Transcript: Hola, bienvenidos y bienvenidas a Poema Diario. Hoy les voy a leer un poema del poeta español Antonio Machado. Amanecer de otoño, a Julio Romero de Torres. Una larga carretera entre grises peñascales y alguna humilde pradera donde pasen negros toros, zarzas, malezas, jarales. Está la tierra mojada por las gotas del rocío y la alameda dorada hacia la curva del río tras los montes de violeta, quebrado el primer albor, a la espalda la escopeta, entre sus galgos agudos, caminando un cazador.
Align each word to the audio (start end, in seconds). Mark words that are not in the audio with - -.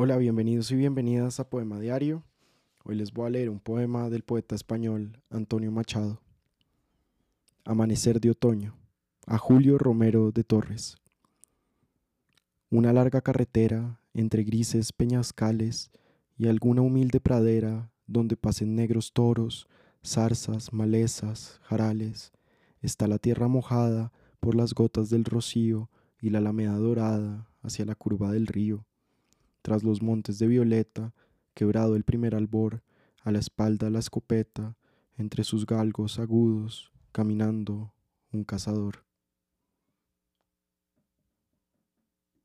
Hola, 0.00 0.16
bienvenidos 0.16 0.70
y 0.70 0.76
bienvenidas 0.76 1.40
a 1.40 1.50
Poema 1.50 1.80
Diario. 1.80 2.22
Hoy 2.84 2.94
les 2.94 3.12
voy 3.12 3.26
a 3.26 3.30
leer 3.30 3.50
un 3.50 3.58
poema 3.58 4.08
del 4.08 4.22
poeta 4.22 4.54
español 4.54 5.20
Antonio 5.28 5.72
Machado. 5.72 6.20
Amanecer 7.64 8.20
de 8.20 8.30
otoño, 8.30 8.76
a 9.26 9.38
Julio 9.38 9.76
Romero 9.76 10.30
de 10.30 10.44
Torres. 10.44 10.98
Una 12.70 12.92
larga 12.92 13.22
carretera 13.22 14.00
entre 14.14 14.44
grises 14.44 14.92
peñascales 14.92 15.90
y 16.36 16.46
alguna 16.46 16.82
humilde 16.82 17.18
pradera 17.18 17.90
donde 18.06 18.36
pasen 18.36 18.76
negros 18.76 19.12
toros, 19.12 19.66
zarzas, 20.06 20.72
malezas, 20.72 21.58
jarales. 21.64 22.30
Está 22.82 23.08
la 23.08 23.18
tierra 23.18 23.48
mojada 23.48 24.12
por 24.38 24.54
las 24.54 24.74
gotas 24.74 25.10
del 25.10 25.24
rocío 25.24 25.90
y 26.20 26.30
la 26.30 26.38
alameda 26.38 26.76
dorada 26.76 27.50
hacia 27.62 27.84
la 27.84 27.96
curva 27.96 28.30
del 28.30 28.46
río 28.46 28.87
tras 29.68 29.84
los 29.84 30.00
montes 30.00 30.38
de 30.38 30.46
violeta, 30.46 31.12
quebrado 31.52 31.94
el 31.94 32.02
primer 32.02 32.34
albor, 32.34 32.82
a 33.22 33.30
la 33.30 33.38
espalda 33.38 33.90
la 33.90 33.98
escopeta, 33.98 34.78
entre 35.18 35.44
sus 35.44 35.66
galgos 35.66 36.18
agudos, 36.18 36.90
caminando 37.12 37.92
un 38.32 38.44
cazador. 38.44 39.04